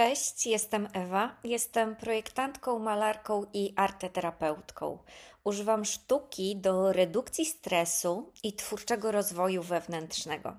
Cześć, 0.00 0.46
jestem 0.46 0.88
Ewa. 0.92 1.36
Jestem 1.44 1.96
projektantką, 1.96 2.78
malarką 2.78 3.46
i 3.52 3.72
arteterapeutką. 3.76 4.98
Używam 5.44 5.84
sztuki 5.84 6.56
do 6.56 6.92
redukcji 6.92 7.44
stresu 7.44 8.32
i 8.42 8.52
twórczego 8.52 9.12
rozwoju 9.12 9.62
wewnętrznego. 9.62 10.56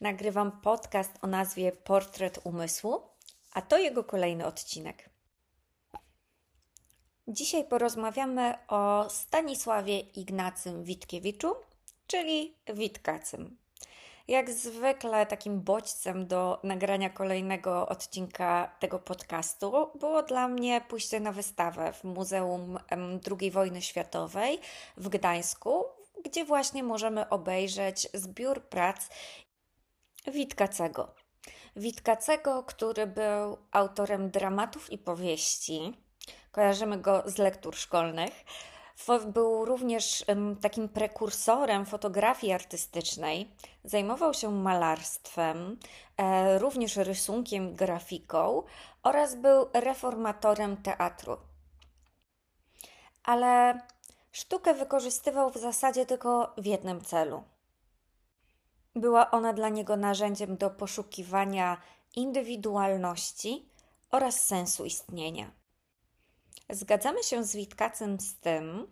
Nagrywam 0.00 0.60
podcast 0.60 1.12
o 1.22 1.26
nazwie 1.26 1.72
Portret 1.72 2.40
Umysłu, 2.44 3.02
a 3.52 3.62
to 3.62 3.78
jego 3.78 4.04
kolejny 4.04 4.46
odcinek. 4.46 5.10
Dzisiaj 7.28 7.64
porozmawiamy 7.64 8.54
o 8.68 9.06
Stanisławie 9.10 10.00
Ignacym 10.00 10.84
Witkiewiczu, 10.84 11.54
czyli 12.06 12.56
Witkacym. 12.74 13.63
Jak 14.28 14.50
zwykle, 14.50 15.26
takim 15.26 15.60
bodźcem 15.60 16.26
do 16.26 16.60
nagrania 16.62 17.10
kolejnego 17.10 17.88
odcinka 17.88 18.76
tego 18.80 18.98
podcastu 18.98 19.90
było 19.94 20.22
dla 20.22 20.48
mnie 20.48 20.80
pójście 20.88 21.20
na 21.20 21.32
wystawę 21.32 21.92
w 21.92 22.04
Muzeum 22.04 22.78
II 23.40 23.50
Wojny 23.50 23.82
Światowej 23.82 24.60
w 24.96 25.08
Gdańsku, 25.08 25.84
gdzie 26.24 26.44
właśnie 26.44 26.82
możemy 26.82 27.28
obejrzeć 27.28 28.08
zbiór 28.14 28.62
prac 28.62 29.08
Witkacego. 30.26 31.14
Witkacego, 31.76 32.62
który 32.62 33.06
był 33.06 33.58
autorem 33.70 34.30
dramatów 34.30 34.92
i 34.92 34.98
powieści. 34.98 35.94
Kojarzymy 36.52 36.98
go 36.98 37.22
z 37.26 37.38
lektur 37.38 37.76
szkolnych 37.76 38.44
był 39.26 39.64
również 39.64 40.24
takim 40.60 40.88
prekursorem 40.88 41.86
fotografii 41.86 42.52
artystycznej. 42.52 43.50
Zajmował 43.84 44.34
się 44.34 44.50
malarstwem, 44.50 45.78
e, 46.16 46.58
również 46.58 46.96
rysunkiem, 46.96 47.74
grafiką 47.74 48.62
oraz 49.02 49.34
był 49.34 49.66
reformatorem 49.72 50.76
teatru. 50.76 51.36
Ale 53.24 53.80
sztukę 54.32 54.74
wykorzystywał 54.74 55.50
w 55.50 55.56
zasadzie 55.56 56.06
tylko 56.06 56.54
w 56.58 56.66
jednym 56.66 57.00
celu. 57.00 57.44
Była 58.94 59.30
ona 59.30 59.52
dla 59.52 59.68
niego 59.68 59.96
narzędziem 59.96 60.56
do 60.56 60.70
poszukiwania 60.70 61.76
indywidualności 62.16 63.68
oraz 64.10 64.40
sensu 64.40 64.84
istnienia. 64.84 65.63
Zgadzamy 66.70 67.22
się 67.22 67.44
z 67.44 67.56
Witkacem 67.56 68.20
z 68.20 68.36
tym, 68.36 68.86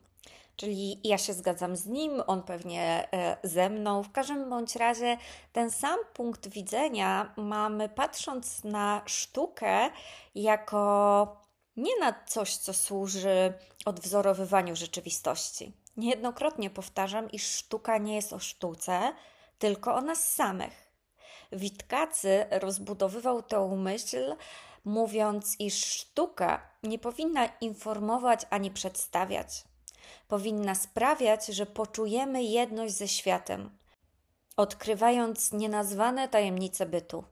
czyli 0.56 1.00
ja 1.04 1.18
się 1.18 1.32
zgadzam 1.32 1.76
z 1.76 1.86
nim, 1.86 2.22
on 2.26 2.42
pewnie 2.42 3.08
e, 3.12 3.36
ze 3.42 3.70
mną. 3.70 4.02
W 4.02 4.12
każdym 4.12 4.50
bądź 4.50 4.76
razie 4.76 5.16
ten 5.52 5.70
sam 5.70 5.98
punkt 6.14 6.48
widzenia 6.48 7.32
mamy 7.36 7.88
patrząc 7.88 8.64
na 8.64 9.02
sztukę 9.06 9.90
jako 10.34 11.42
nie 11.76 11.98
na 12.00 12.24
coś, 12.26 12.56
co 12.56 12.74
służy 12.74 13.52
odwzorowywaniu 13.84 14.76
rzeczywistości. 14.76 15.72
Niejednokrotnie 15.96 16.70
powtarzam, 16.70 17.30
iż 17.30 17.46
sztuka 17.46 17.98
nie 17.98 18.16
jest 18.16 18.32
o 18.32 18.38
sztuce, 18.38 19.12
tylko 19.58 19.94
o 19.94 20.00
nas 20.00 20.32
samych. 20.32 20.92
Witkacy 21.52 22.46
rozbudowywał 22.50 23.42
tę 23.42 23.76
myśl 23.76 24.36
mówiąc, 24.84 25.56
iż 25.58 25.84
sztuka 25.84 26.70
nie 26.82 26.98
powinna 26.98 27.46
informować 27.46 28.46
ani 28.50 28.70
przedstawiać. 28.70 29.64
Powinna 30.28 30.74
sprawiać, 30.74 31.46
że 31.46 31.66
poczujemy 31.66 32.42
jedność 32.42 32.94
ze 32.94 33.08
światem, 33.08 33.78
odkrywając 34.56 35.52
nienazwane 35.52 36.28
tajemnice 36.28 36.86
bytu. 36.86 37.24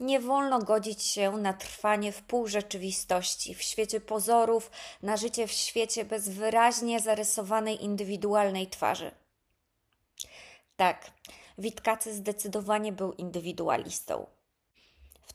Nie 0.00 0.20
wolno 0.20 0.58
godzić 0.58 1.02
się 1.02 1.32
na 1.32 1.52
trwanie 1.52 2.12
w 2.12 2.22
pół 2.22 2.46
rzeczywistości, 2.46 3.54
w 3.54 3.62
świecie 3.62 4.00
pozorów, 4.00 4.70
na 5.02 5.16
życie 5.16 5.46
w 5.46 5.52
świecie 5.52 6.04
bez 6.04 6.28
wyraźnie 6.28 7.00
zarysowanej 7.00 7.84
indywidualnej 7.84 8.66
twarzy. 8.66 9.10
Tak, 10.76 11.10
Witkacy 11.58 12.14
zdecydowanie 12.14 12.92
był 12.92 13.12
indywidualistą. 13.12 14.26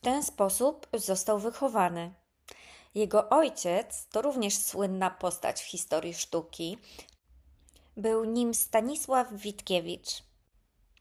Ten 0.01 0.23
sposób 0.23 0.87
został 0.93 1.39
wychowany. 1.39 2.13
Jego 2.95 3.29
ojciec 3.29 4.07
to 4.11 4.21
również 4.21 4.57
słynna 4.57 5.09
postać 5.09 5.61
w 5.61 5.65
historii 5.65 6.13
sztuki. 6.13 6.77
Był 7.97 8.25
nim 8.25 8.53
Stanisław 8.53 9.33
Witkiewicz, 9.33 10.23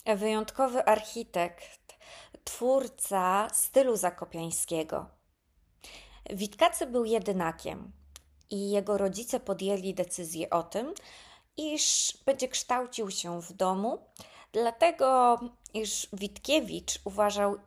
wyjątkowy 0.06 0.84
architekt, 0.84 1.98
twórca 2.44 3.48
stylu 3.52 3.96
zakopiańskiego. 3.96 5.06
Witkacy 6.30 6.86
był 6.86 7.04
jedynakiem 7.04 7.92
i 8.50 8.70
jego 8.70 8.98
rodzice 8.98 9.40
podjęli 9.40 9.94
decyzję 9.94 10.50
o 10.50 10.62
tym, 10.62 10.94
iż 11.56 12.18
będzie 12.26 12.48
kształcił 12.48 13.10
się 13.10 13.42
w 13.42 13.52
domu, 13.52 13.98
dlatego 14.52 15.38
iż 15.74 16.08
Witkiewicz 16.12 17.00
uważał 17.04 17.58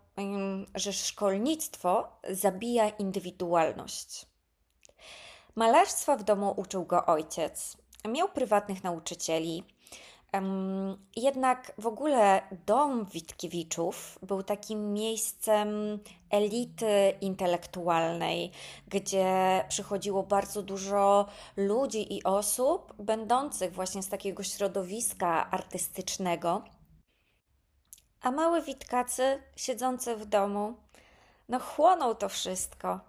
że 0.76 0.94
szkolnictwo 0.94 2.08
zabija 2.30 2.90
indywidualność. 2.90 4.26
Malarstwa 5.56 6.18
w 6.18 6.24
domu 6.24 6.54
uczył 6.58 6.86
go 6.86 7.06
ojciec. 7.06 7.78
Miał 8.08 8.30
prywatnych 8.30 8.84
nauczycieli. 8.84 9.64
Jednak 11.16 11.74
w 11.78 11.88
ogóle 11.88 12.42
dom 12.66 13.06
Witkiewiczów 13.06 14.20
był 14.22 14.44
takim 14.44 14.94
miejscem 14.94 16.00
elity 16.30 17.14
intelektualnej, 17.22 18.52
gdzie 18.88 19.64
przychodziło 19.70 20.24
bardzo 20.24 20.64
dużo 20.64 21.26
ludzi 21.58 22.18
i 22.18 22.24
osób 22.24 22.94
będących 23.00 23.74
właśnie 23.74 24.04
z 24.04 24.10
takiego 24.10 24.44
środowiska 24.44 25.52
artystycznego 25.52 26.64
a 28.22 28.32
mały 28.32 28.62
Witkacy, 28.62 29.42
siedzący 29.56 30.16
w 30.16 30.26
domu, 30.26 30.74
no 31.50 31.60
chłonął 31.60 32.16
to 32.16 32.30
wszystko. 32.30 33.00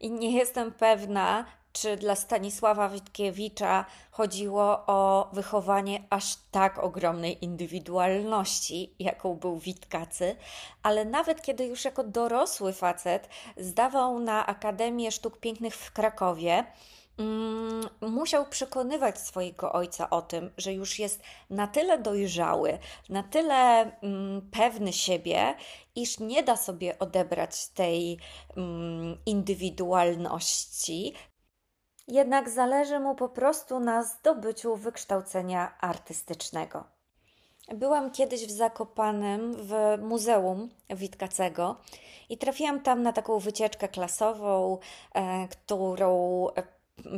I 0.00 0.10
nie 0.10 0.32
jestem 0.36 0.72
pewna, 0.72 1.44
czy 1.72 1.96
dla 1.96 2.14
Stanisława 2.14 2.88
Witkiewicza 2.88 3.84
chodziło 4.10 4.86
o 4.86 5.28
wychowanie 5.32 6.02
aż 6.10 6.36
tak 6.50 6.78
ogromnej 6.78 7.44
indywidualności, 7.44 8.94
jaką 8.98 9.34
był 9.34 9.58
Witkacy, 9.58 10.36
ale 10.82 11.04
nawet 11.04 11.42
kiedy 11.42 11.66
już 11.66 11.84
jako 11.84 12.04
dorosły 12.04 12.72
facet 12.72 13.28
zdawał 13.56 14.18
na 14.18 14.46
Akademię 14.46 15.12
Sztuk 15.12 15.38
Pięknych 15.38 15.76
w 15.76 15.92
Krakowie, 15.92 16.64
musiał 18.00 18.46
przekonywać 18.46 19.18
swojego 19.18 19.72
ojca 19.72 20.10
o 20.10 20.22
tym, 20.22 20.50
że 20.56 20.72
już 20.72 20.98
jest 20.98 21.22
na 21.50 21.66
tyle 21.66 21.98
dojrzały, 21.98 22.78
na 23.08 23.22
tyle 23.22 23.92
mm, 24.02 24.50
pewny 24.50 24.92
siebie, 24.92 25.54
iż 25.94 26.18
nie 26.18 26.42
da 26.42 26.56
sobie 26.56 26.98
odebrać 26.98 27.68
tej 27.68 28.18
mm, 28.56 29.18
indywidualności. 29.26 31.14
Jednak 32.08 32.50
zależy 32.50 33.00
mu 33.00 33.14
po 33.14 33.28
prostu 33.28 33.80
na 33.80 34.02
zdobyciu 34.02 34.76
wykształcenia 34.76 35.78
artystycznego. 35.80 36.84
Byłam 37.74 38.10
kiedyś 38.10 38.46
w 38.46 38.50
Zakopanem 38.50 39.54
w 39.54 39.98
Muzeum 40.02 40.68
Witkacego 40.90 41.76
i 42.28 42.38
trafiłam 42.38 42.80
tam 42.80 43.02
na 43.02 43.12
taką 43.12 43.38
wycieczkę 43.38 43.88
klasową, 43.88 44.78
e, 45.14 45.48
którą 45.48 46.46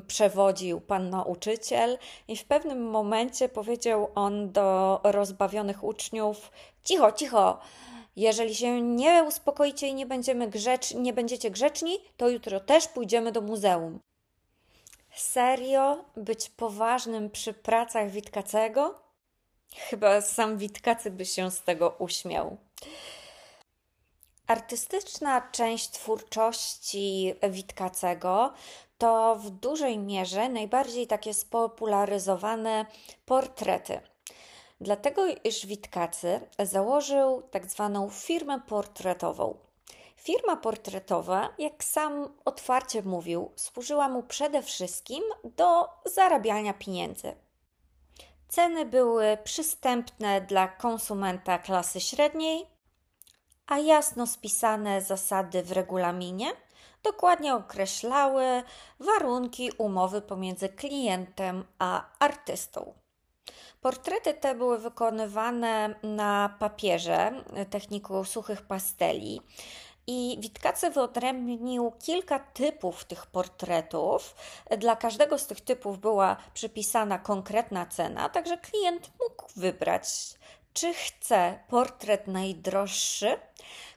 przewodził 0.06 0.80
pan 0.80 1.10
nauczyciel, 1.10 1.98
i 2.28 2.36
w 2.36 2.44
pewnym 2.44 2.90
momencie 2.90 3.48
powiedział 3.48 4.08
on 4.14 4.52
do 4.52 5.00
rozbawionych 5.04 5.84
uczniów: 5.84 6.50
Cicho, 6.84 7.12
cicho! 7.12 7.58
Jeżeli 8.16 8.54
się 8.54 8.82
nie 8.82 9.24
uspokoicie 9.28 9.88
i 9.88 9.94
nie, 9.94 10.06
będziemy 10.06 10.48
grzecz, 10.48 10.94
nie 10.94 11.12
będziecie 11.12 11.50
grzeczni, 11.50 11.98
to 12.16 12.28
jutro 12.28 12.60
też 12.60 12.88
pójdziemy 12.88 13.32
do 13.32 13.40
muzeum. 13.40 14.00
Serio? 15.16 16.04
Być 16.16 16.50
poważnym 16.50 17.30
przy 17.30 17.52
pracach 17.52 18.10
Witkacego? 18.10 18.94
Chyba 19.76 20.20
sam 20.20 20.58
Witkacy 20.58 21.10
by 21.10 21.26
się 21.26 21.50
z 21.50 21.62
tego 21.62 21.94
uśmiał. 21.98 22.56
Artystyczna 24.46 25.48
część 25.52 25.90
twórczości 25.90 27.34
Witkacego 27.50 28.52
to 29.02 29.36
w 29.36 29.50
dużej 29.50 29.98
mierze 29.98 30.48
najbardziej 30.48 31.06
takie 31.06 31.34
spopularyzowane 31.34 32.86
portrety. 33.26 34.00
Dlatego 34.80 35.26
iż 35.44 35.66
Witkacy 35.66 36.40
założył 36.58 37.42
tak 37.50 37.66
zwaną 37.66 38.10
firmę 38.10 38.60
portretową. 38.60 39.56
Firma 40.16 40.56
portretowa, 40.56 41.48
jak 41.58 41.84
sam 41.84 42.28
otwarcie 42.44 43.02
mówił, 43.02 43.50
służyła 43.56 44.08
mu 44.08 44.22
przede 44.22 44.62
wszystkim 44.62 45.22
do 45.44 45.88
zarabiania 46.04 46.74
pieniędzy. 46.74 47.34
Ceny 48.48 48.86
były 48.86 49.38
przystępne 49.44 50.40
dla 50.40 50.68
konsumenta 50.68 51.58
klasy 51.58 52.00
średniej, 52.00 52.66
a 53.66 53.78
jasno 53.78 54.26
spisane 54.26 55.00
zasady 55.00 55.62
w 55.62 55.72
regulaminie 55.72 56.52
dokładnie 57.02 57.54
określały 57.54 58.62
warunki 59.00 59.70
umowy 59.78 60.22
pomiędzy 60.22 60.68
klientem 60.68 61.64
a 61.78 62.04
artystą. 62.18 62.94
Portrety 63.80 64.34
te 64.34 64.54
były 64.54 64.78
wykonywane 64.78 65.94
na 66.02 66.56
papierze 66.58 67.44
techniką 67.70 68.24
suchych 68.24 68.62
pasteli. 68.62 69.40
I 70.06 70.38
Witkacy 70.40 70.90
wyodrębnił 70.90 71.92
kilka 72.04 72.38
typów 72.38 73.04
tych 73.04 73.26
portretów. 73.26 74.34
Dla 74.78 74.96
każdego 74.96 75.38
z 75.38 75.46
tych 75.46 75.60
typów 75.60 75.98
była 75.98 76.36
przypisana 76.54 77.18
konkretna 77.18 77.86
cena, 77.86 78.28
także 78.28 78.58
klient 78.58 79.10
mógł 79.20 79.46
wybrać, 79.56 80.08
czy 80.74 80.94
chce 80.94 81.58
portret 81.68 82.26
najdroższy, 82.26 83.36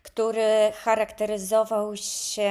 który 0.04 0.72
charakteryzował 0.76 1.98
się 1.98 2.50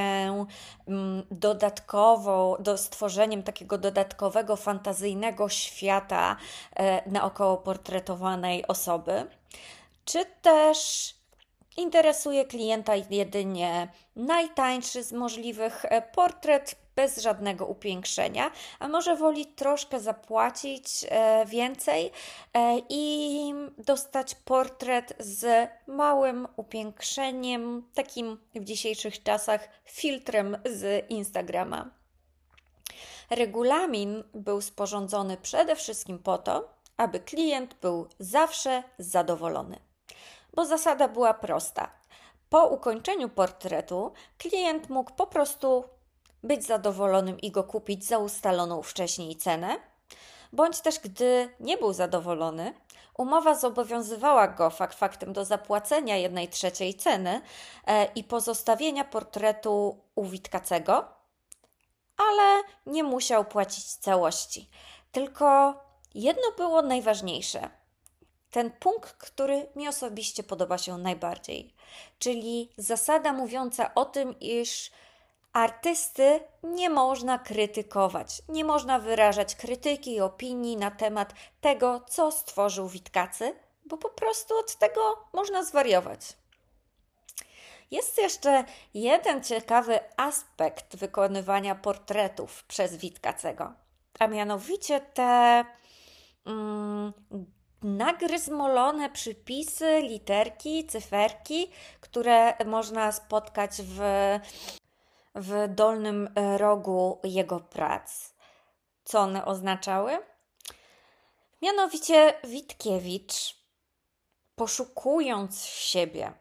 mm, 0.89 1.23
dodatkowo, 1.31 2.57
do 2.61 2.79
stworzeniem 2.79 3.43
takiego 3.43 3.79
dodatkowego, 3.79 4.57
fantazyjnego 4.57 5.49
świata 5.49 6.37
e, 6.77 7.11
naokoło 7.11 7.57
portretowanej 7.57 8.67
osoby, 8.67 9.27
czy 10.05 10.25
też 10.43 11.11
interesuje 11.77 12.45
klienta 12.45 12.93
jedynie 13.11 13.89
najtańszy 14.17 15.03
z 15.03 15.13
możliwych 15.13 15.85
e, 15.85 16.03
portret 16.03 16.84
bez 16.97 17.19
żadnego 17.19 17.67
upiększenia, 17.67 18.51
a 18.79 18.89
może 18.89 19.17
woli 19.17 19.47
troszkę 19.47 20.01
zapłacić 20.01 21.07
e, 21.09 21.47
więcej 21.47 22.11
e, 22.55 22.79
i 22.89 23.55
dostać 23.79 24.35
portret 24.35 25.17
z 25.19 25.71
małym 25.87 26.49
upiększeniem, 26.57 27.89
takim 27.95 28.39
w 28.55 28.65
dzisiejszych 28.65 29.23
czasach 29.23 29.69
filtrem 29.85 30.57
z 30.65 31.11
Instagrama. 31.11 31.91
Regulamin 33.31 34.25
był 34.35 34.61
sporządzony 34.61 35.37
przede 35.37 35.77
wszystkim 35.77 36.19
po 36.19 36.39
to, 36.39 36.75
aby 36.97 37.21
klient 37.21 37.75
był 37.75 38.09
zawsze 38.19 38.83
zadowolony. 38.99 39.79
Bo 40.55 40.67
zasada 40.67 41.09
była 41.09 41.35
prosta. 41.35 41.91
Po 42.51 42.67
ukończeniu 42.67 43.29
portretu 43.29 44.13
klient 44.39 44.91
mógł 44.91 45.15
po 45.15 45.27
prostu 45.27 45.85
być 46.45 46.65
zadowolonym 46.67 47.41
i 47.41 47.51
go 47.51 47.65
kupić 47.65 48.05
za 48.05 48.19
ustaloną 48.19 48.83
wcześniej 48.83 49.37
cenę, 49.37 49.77
bądź 50.53 50.81
też 50.81 50.99
gdy 50.99 51.49
nie 51.61 51.77
był 51.77 51.93
zadowolony, 51.93 52.75
umowa 53.19 53.55
zobowiązywała 53.55 54.49
go 54.49 54.71
fakt 54.71 54.99
faktem 54.99 55.33
do 55.33 55.45
zapłacenia 55.45 56.17
jednej 56.17 56.49
trzeciej 56.49 56.95
ceny 56.95 57.41
e, 57.87 58.05
i 58.15 58.25
pozostawienia 58.25 59.05
portretu 59.05 60.01
u 60.15 60.25
Witkacego, 60.25 61.05
ale 62.17 62.63
nie 62.87 63.05
musiał 63.05 63.45
płacić 63.45 63.85
całości. 63.85 64.71
Tylko 65.13 65.75
jedno 66.15 66.43
było 66.57 66.83
najważniejsze. 66.83 67.71
Ten 68.51 68.71
punkt, 68.71 69.13
który 69.13 69.69
mi 69.77 69.89
osobiście 69.89 70.43
podoba 70.43 70.79
się 70.79 70.99
najbardziej, 70.99 71.75
czyli 72.19 72.73
zasada 72.77 73.33
mówiąca 73.33 73.95
o 73.95 74.05
tym, 74.05 74.41
iż 74.41 74.91
Artysty 75.55 76.41
nie 76.63 76.91
można 76.91 77.39
krytykować, 77.39 78.43
nie 78.49 78.65
można 78.65 78.99
wyrażać 78.99 79.55
krytyki 79.55 80.15
i 80.15 80.21
opinii 80.21 80.77
na 80.77 80.91
temat 80.91 81.35
tego, 81.61 82.01
co 82.09 82.31
stworzył 82.31 82.89
Witkacy, 82.89 83.55
bo 83.87 83.97
po 83.97 84.09
prostu 84.09 84.59
od 84.59 84.77
tego 84.77 85.29
można 85.33 85.65
zwariować. 85.65 86.21
Jest 87.91 88.19
jeszcze 88.19 88.65
jeden 88.95 89.45
ciekawy 89.45 90.01
aspekt 90.17 90.97
wykonywania 90.97 91.75
portretów 91.75 92.65
przez 92.65 92.97
Witkacego, 92.97 93.73
a 94.19 94.27
mianowicie 94.27 95.01
te 95.01 95.65
mm, 96.47 97.13
nagryzmolone 97.83 99.11
przypisy, 99.11 100.01
literki, 100.03 100.87
cyferki, 100.87 101.71
które 102.01 102.65
można 102.67 103.13
spotkać 103.13 103.71
w 103.83 104.01
w 105.35 105.69
dolnym 105.69 106.29
e, 106.35 106.59
rogu 106.59 107.21
jego 107.25 107.61
prac. 107.61 108.35
Co 109.05 109.21
one 109.21 109.45
oznaczały? 109.45 110.19
Mianowicie 111.63 112.35
Witkiewicz, 112.45 113.57
poszukując 114.57 115.65
siebie, 115.65 116.33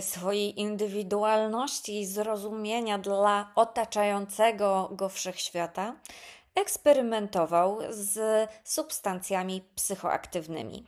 swojej 0.00 0.60
indywidualności 0.60 2.00
i 2.00 2.06
zrozumienia 2.06 2.98
dla 2.98 3.52
otaczającego 3.54 4.88
go 4.92 5.08
wszechświata, 5.08 5.96
eksperymentował 6.54 7.78
z 7.90 8.48
substancjami 8.64 9.62
psychoaktywnymi. 9.74 10.86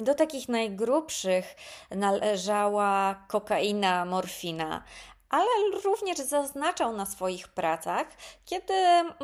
Do 0.00 0.14
takich 0.14 0.48
najgrubszych 0.48 1.54
należała 1.90 3.24
kokaina, 3.28 4.04
morfina, 4.04 4.84
ale 5.32 5.80
również 5.84 6.18
zaznaczał 6.18 6.92
na 6.92 7.06
swoich 7.06 7.48
pracach, 7.48 8.06
kiedy 8.44 8.74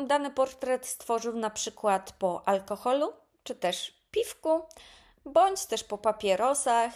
dany 0.07 0.31
portret 0.31 0.85
stworzył 0.85 1.33
na 1.35 1.49
przykład 1.49 2.11
po 2.11 2.47
alkoholu, 2.47 3.13
czy 3.43 3.55
też 3.55 4.03
piwku, 4.11 4.61
bądź 5.25 5.65
też 5.65 5.83
po 5.83 5.97
papierosach 5.97 6.93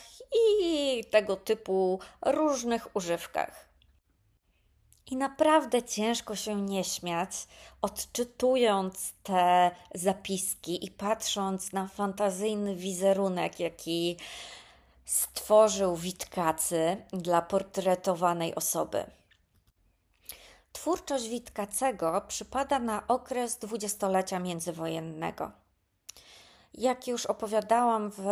i 0.62 1.04
tego 1.12 1.36
typu 1.36 2.00
różnych 2.25 2.95
używkach. 2.95 3.69
I 5.12 5.18
naprawdę 5.18 5.83
ciężko 5.83 6.36
się 6.36 6.62
nie 6.62 6.83
śmiać, 6.83 7.31
odczytując 7.81 9.13
te 9.24 9.71
zapiski 9.95 10.86
i 10.86 10.92
patrząc 10.92 11.74
na 11.74 11.88
fantazyjny 11.88 12.75
wizerunek, 12.75 13.60
jaki 13.60 14.18
stworzył 15.06 15.96
Witkacy 15.96 17.06
dla 17.14 17.42
portretowanej 17.42 18.56
osoby. 18.56 19.06
Twórczość 20.72 21.28
Witkacego 21.28 22.22
przypada 22.28 22.80
na 22.80 23.08
okres 23.08 23.58
dwudziestolecia 23.58 24.40
międzywojennego. 24.40 25.52
Jak 26.74 27.08
już 27.08 27.26
opowiadałam 27.26 28.12
w 28.12 28.24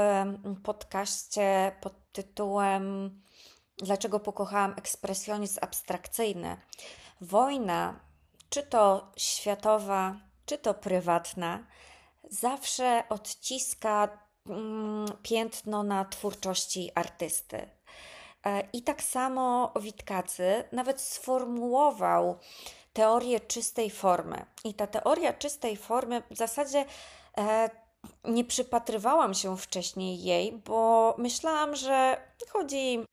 podcaście 0.63 1.75
pod 1.81 2.11
tytułem 2.11 3.11
Dlaczego 3.81 4.19
pokochałam 4.19 4.73
ekspresjonizm 4.77 5.59
abstrakcyjny, 5.61 6.57
wojna, 7.21 7.99
czy 8.49 8.63
to 8.63 9.11
światowa, 9.17 10.15
czy 10.45 10.57
to 10.57 10.73
prywatna, 10.73 11.67
zawsze 12.29 13.03
odciska 13.09 14.17
piętno 15.23 15.83
na 15.83 16.05
twórczości 16.05 16.91
artysty. 16.95 17.69
E, 18.45 18.63
I 18.73 18.81
tak 18.81 19.03
samo 19.03 19.73
Witkacy 19.79 20.63
nawet 20.71 21.01
sformułował 21.01 22.37
teorię 22.93 23.39
czystej 23.39 23.89
formy. 23.89 24.45
I 24.63 24.73
ta 24.73 24.87
teoria 24.87 25.33
czystej 25.33 25.77
formy 25.77 26.23
w 26.31 26.37
zasadzie 26.37 26.85
e, 27.37 27.69
nie 28.23 28.45
przypatrywałam 28.45 29.33
się 29.33 29.57
wcześniej 29.57 30.23
jej, 30.23 30.51
bo 30.51 31.15
myślałam, 31.17 31.75
że 31.75 32.17
chodzi, 32.49 33.05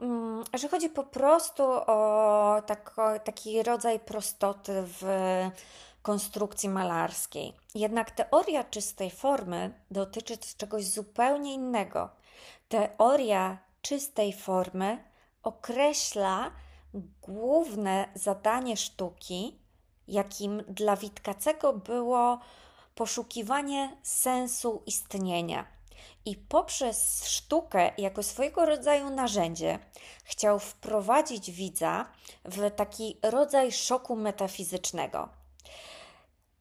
mm, 0.00 0.44
że 0.54 0.68
chodzi 0.68 0.90
po 0.90 1.04
prostu 1.04 1.62
o 1.66 2.62
taki 3.24 3.62
rodzaj 3.62 4.00
prostoty 4.00 4.72
w 4.86 5.04
konstrukcji 6.08 6.68
malarskiej. 6.68 7.52
Jednak 7.74 8.10
teoria 8.10 8.64
czystej 8.64 9.10
formy 9.10 9.80
dotyczy 9.90 10.38
czegoś 10.56 10.84
zupełnie 10.84 11.54
innego. 11.54 12.10
Teoria 12.68 13.58
czystej 13.82 14.32
formy 14.32 15.04
określa 15.42 16.50
główne 17.22 18.08
zadanie 18.14 18.76
sztuki, 18.76 19.58
jakim 20.06 20.62
dla 20.68 20.96
Witkacego 20.96 21.72
było 21.72 22.38
poszukiwanie 22.94 23.96
sensu 24.02 24.82
istnienia. 24.86 25.66
I 26.24 26.36
poprzez 26.36 27.28
sztukę, 27.28 27.90
jako 27.98 28.22
swojego 28.22 28.66
rodzaju 28.66 29.10
narzędzie, 29.10 29.78
chciał 30.24 30.58
wprowadzić 30.58 31.50
widza 31.50 32.06
w 32.44 32.70
taki 32.70 33.18
rodzaj 33.22 33.72
szoku 33.72 34.16
metafizycznego. 34.16 35.37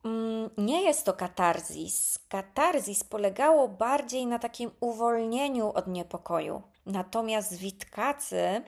Mm, 0.03 0.49
nie 0.57 0.83
jest 0.83 1.05
to 1.05 1.13
katarzis. 1.13 2.19
Katarzis 2.29 3.03
polegało 3.03 3.67
bardziej 3.67 4.27
na 4.27 4.39
takim 4.39 4.71
uwolnieniu 4.79 5.71
od 5.73 5.87
niepokoju. 5.87 6.61
Natomiast 6.85 7.55
Witkacy 7.55 8.61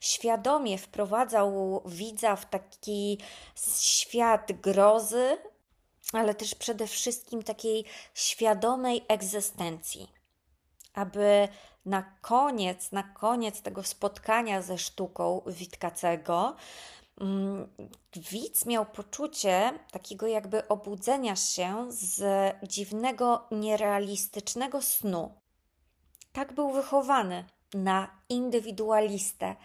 świadomie 0.00 0.78
wprowadzał 0.78 1.82
widza 1.86 2.36
w 2.36 2.46
taki 2.50 3.18
świat 3.80 4.52
grozy, 4.52 5.38
ale 6.12 6.34
też 6.34 6.54
przede 6.54 6.86
wszystkim 6.86 7.42
takiej 7.42 7.84
świadomej 8.14 9.04
egzystencji. 9.08 10.12
Aby 10.94 11.48
na 11.86 12.02
koniec, 12.20 12.92
na 12.92 13.02
koniec 13.02 13.62
tego 13.62 13.82
spotkania 13.82 14.62
ze 14.62 14.78
sztuką 14.78 15.42
Witkacego 15.46 16.56
widz 18.16 18.66
miał 18.66 18.86
poczucie 18.86 19.72
takiego 19.90 20.26
jakby 20.26 20.68
obudzenia 20.68 21.36
się 21.36 21.86
z 21.88 22.22
dziwnego, 22.68 23.46
nierealistycznego 23.50 24.82
snu. 24.82 25.34
Tak 26.32 26.52
był 26.52 26.70
wychowany 26.70 27.44
na 27.74 28.20
indywidualistę. 28.28 29.56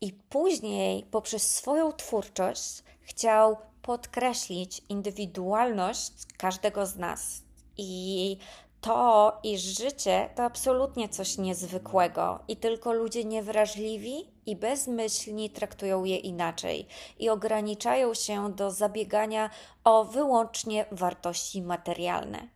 I 0.00 0.12
później, 0.12 1.04
poprzez 1.04 1.56
swoją 1.56 1.92
twórczość, 1.92 2.82
chciał 3.00 3.56
podkreślić 3.82 4.82
indywidualność 4.88 6.12
każdego 6.36 6.86
z 6.86 6.96
nas. 6.96 7.42
I 7.76 8.38
to, 8.80 9.38
iż 9.42 9.60
życie 9.60 10.30
to 10.34 10.44
absolutnie 10.44 11.08
coś 11.08 11.38
niezwykłego 11.38 12.40
i 12.48 12.56
tylko 12.56 12.92
ludzie 12.92 13.24
niewrażliwi 13.24 14.26
i 14.46 14.56
bezmyślni 14.56 15.50
traktują 15.50 16.04
je 16.04 16.16
inaczej 16.16 16.86
i 17.18 17.28
ograniczają 17.28 18.14
się 18.14 18.52
do 18.52 18.70
zabiegania 18.70 19.50
o 19.84 20.04
wyłącznie 20.04 20.86
wartości 20.90 21.62
materialne. 21.62 22.48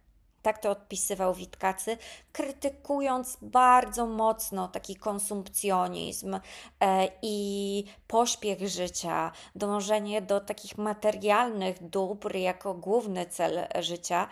Tak 0.42 0.58
to 0.58 0.70
odpisywał 0.70 1.34
Witkacy, 1.34 1.96
krytykując 2.32 3.38
bardzo 3.42 4.06
mocno 4.06 4.68
taki 4.68 4.96
konsumpcjonizm 4.96 6.40
e, 6.80 7.08
i 7.22 7.84
pośpiech 8.06 8.68
życia, 8.68 9.32
dążenie 9.54 10.22
do 10.22 10.40
takich 10.40 10.78
materialnych 10.78 11.88
dóbr 11.88 12.36
jako 12.36 12.74
główny 12.74 13.26
cel 13.26 13.66
życia. 13.80 14.28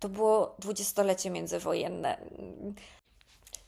To 0.00 0.08
było 0.08 0.56
dwudziestolecie 0.58 1.30
międzywojenne. 1.30 2.18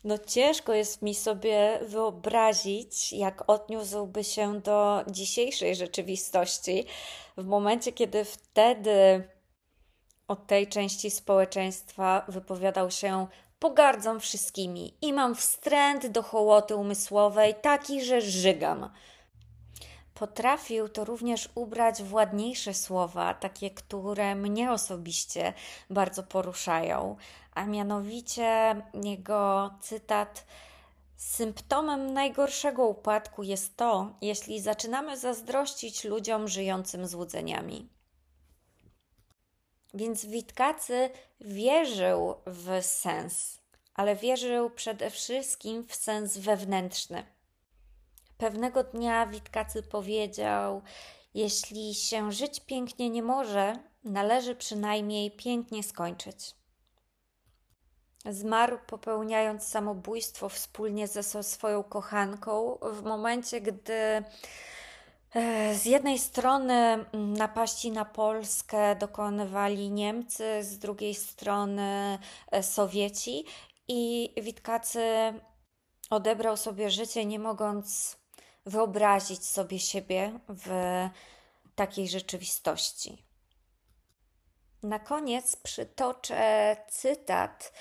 No 0.05 0.19
ciężko 0.19 0.73
jest 0.73 1.03
mi 1.03 1.15
sobie 1.15 1.79
wyobrazić, 1.83 3.13
jak 3.13 3.51
odniósłby 3.51 4.25
się 4.25 4.61
do 4.61 5.05
dzisiejszej 5.11 5.77
rzeczywistości 5.77 6.87
w 7.37 7.45
momencie, 7.45 7.93
kiedy 7.93 8.25
wtedy 8.25 9.29
od 10.29 10.47
tej 10.47 10.67
części 10.67 11.11
społeczeństwa 11.11 12.25
wypowiadał 12.29 12.91
się 12.91 13.27
pogardzą 13.59 14.21
wszystkimi 14.21 14.95
i 15.03 15.13
mam 15.13 15.35
wstręt 15.35 16.07
do 16.07 16.23
hołoty 16.23 16.77
umysłowej 16.77 17.55
taki, 17.63 18.05
że 18.05 18.21
żygam. 18.21 18.91
Potrafił 20.19 20.89
to 20.89 21.05
również 21.05 21.49
ubrać 21.55 22.03
w 22.03 22.15
ładniejsze 22.15 22.75
słowa, 22.75 23.35
takie, 23.35 23.71
które 23.71 24.35
mnie 24.35 24.73
osobiście 24.73 25.53
bardzo 25.91 26.23
poruszają, 26.23 27.17
a 27.55 27.67
mianowicie 27.67 28.83
jego 29.05 29.71
cytat 29.81 30.47
Symptomem 31.17 32.13
najgorszego 32.13 32.87
upadku 32.87 33.43
jest 33.43 33.77
to, 33.77 34.17
jeśli 34.21 34.61
zaczynamy 34.61 35.19
zazdrościć 35.19 36.05
ludziom 36.05 36.49
żyjącym 36.49 37.07
złudzeniami. 37.07 37.89
Więc 39.95 40.27
Witkacy 40.27 41.11
wierzył 41.41 42.35
w 42.47 42.83
sens, 42.83 43.61
ale 43.95 44.17
wierzył 44.17 44.71
przede 44.71 45.11
wszystkim 45.11 45.87
w 45.87 45.95
sens 45.95 46.37
wewnętrzny. 46.37 47.38
Pewnego 48.39 48.85
dnia 48.85 49.27
Witkacy 49.27 49.83
powiedział: 49.83 50.83
Jeśli 51.35 51.95
się 51.95 52.33
żyć 52.33 52.61
pięknie 52.61 53.11
nie 53.11 53.23
może, 53.23 53.77
należy 54.05 54.55
przynajmniej 54.55 55.31
pięknie 55.31 55.83
skończyć. 55.83 56.55
Zmarł 58.25 58.79
popełniając 58.87 59.63
samobójstwo 59.63 60.49
wspólnie 60.49 61.09
ze 61.09 61.43
swoją 61.43 61.83
kochanką 61.83 62.79
w 62.93 63.03
momencie, 63.03 63.61
gdy 63.61 64.23
E, 65.35 65.75
z 65.75 65.85
jednej 65.85 66.19
strony 66.19 67.05
napaści 67.13 67.91
na 67.91 68.05
Polskę 68.05 68.97
dokonywali 68.97 69.91
Niemcy, 69.91 70.65
z 70.65 70.79
drugiej 70.79 71.15
strony 71.15 72.19
e, 72.51 72.63
Sowieci 72.63 73.45
i 73.89 74.33
Witkacy 74.43 75.05
odebrał 76.11 76.57
sobie 76.57 76.91
życie, 76.91 77.25
nie 77.25 77.39
mogąc 77.39 78.17
wyobrazić 78.69 79.47
sobie 79.47 79.79
siebie 79.79 80.41
w 80.49 80.71
takiej 81.75 82.09
rzeczywistości. 82.09 83.25
Na 84.83 84.99
koniec 84.99 85.57
przytoczę 85.57 86.77
cytat, 86.89 87.73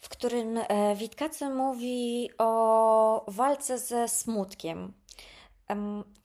w 0.00 0.08
którym 0.08 0.58
e, 0.58 0.96
Witkacy 0.96 1.48
mówi 1.48 2.30
o 2.38 3.24
walce 3.28 3.78
ze 3.78 4.08
smutkiem 4.08 4.92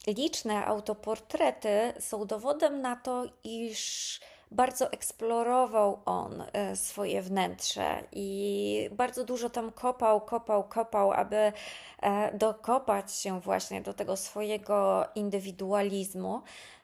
liczne 0.07 0.65
autoportrety 0.65 1.93
są 1.99 2.25
dowodem 2.25 2.81
na 2.81 2.95
to, 2.95 3.23
iż 3.43 4.19
bardzo 4.51 4.91
eksplorował 4.91 6.01
on 6.05 6.43
e, 6.53 6.75
swoje 6.75 7.21
wnętrze 7.21 8.03
i 8.11 8.89
bardzo 8.91 9.23
dużo 9.23 9.49
tam 9.49 9.71
kopał, 9.71 10.21
kopał, 10.21 10.63
kopał, 10.63 11.11
aby 11.11 11.53
e, 12.01 12.37
dokopać 12.37 13.13
się 13.15 13.39
właśnie 13.39 13.81
do 13.81 13.93
tego 13.93 14.17
swojego 14.17 15.05
indywidualizmu. 15.15 16.41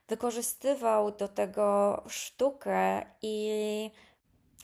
Wykorzystywał 0.08 1.12
do 1.12 1.28
tego 1.28 2.04
sztukę 2.08 3.06
i 3.22 3.92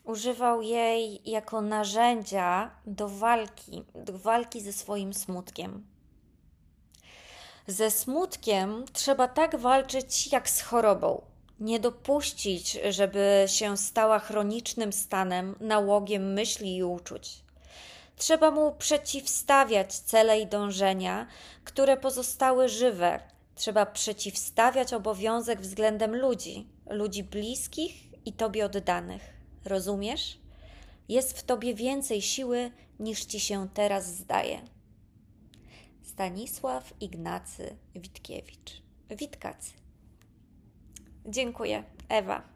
używał 0.03 0.61
jej 0.61 1.31
jako 1.31 1.61
narzędzia 1.61 2.71
do 2.85 3.09
walki, 3.09 3.83
do 3.95 4.17
walki 4.17 4.61
ze 4.61 4.73
swoim 4.73 5.13
smutkiem. 5.13 5.87
Ze 7.67 7.91
smutkiem 7.91 8.85
trzeba 8.93 9.27
tak 9.27 9.55
walczyć 9.55 10.31
jak 10.31 10.49
z 10.49 10.61
chorobą. 10.61 11.32
Nie 11.63 11.79
dopuścić, 11.79 12.79
żeby 12.89 13.45
się 13.47 13.77
stała 13.77 14.19
chronicznym 14.19 14.93
stanem, 14.93 15.55
nałogiem 15.59 16.33
myśli 16.33 16.75
i 16.75 16.83
uczuć. 16.83 17.43
Trzeba 18.15 18.51
mu 18.51 18.71
przeciwstawiać 18.71 19.93
cele 19.93 20.39
i 20.39 20.47
dążenia, 20.47 21.27
które 21.63 21.97
pozostały 21.97 22.69
żywe. 22.69 23.19
Trzeba 23.55 23.85
przeciwstawiać 23.85 24.93
obowiązek 24.93 25.61
względem 25.61 26.15
ludzi, 26.15 26.67
ludzi 26.89 27.23
bliskich 27.23 27.93
i 28.25 28.33
tobie 28.33 28.65
oddanych. 28.65 29.33
Rozumiesz? 29.65 30.37
Jest 31.09 31.39
w 31.39 31.43
tobie 31.43 31.75
więcej 31.75 32.21
siły 32.21 32.71
niż 32.99 33.25
ci 33.25 33.39
się 33.39 33.67
teraz 33.73 34.15
zdaje. 34.15 34.61
Stanisław 36.01 36.93
Ignacy 36.99 37.75
Witkiewicz. 37.95 38.81
Witkacy. 39.09 39.82
Dziękuję. 41.25 41.83
Ewa. 42.09 42.52